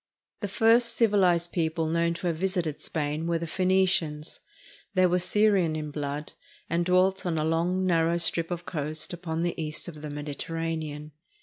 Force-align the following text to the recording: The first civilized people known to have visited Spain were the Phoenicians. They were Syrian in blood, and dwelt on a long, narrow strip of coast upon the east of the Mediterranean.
The 0.39 0.47
first 0.47 0.95
civilized 0.95 1.51
people 1.51 1.85
known 1.85 2.15
to 2.15 2.25
have 2.25 2.37
visited 2.37 2.81
Spain 2.81 3.27
were 3.27 3.37
the 3.37 3.45
Phoenicians. 3.45 4.39
They 4.95 5.05
were 5.05 5.19
Syrian 5.19 5.75
in 5.75 5.91
blood, 5.91 6.33
and 6.67 6.83
dwelt 6.83 7.23
on 7.23 7.37
a 7.37 7.45
long, 7.45 7.85
narrow 7.85 8.17
strip 8.17 8.49
of 8.49 8.65
coast 8.65 9.13
upon 9.13 9.43
the 9.43 9.53
east 9.61 9.87
of 9.87 10.01
the 10.01 10.09
Mediterranean. 10.09 11.11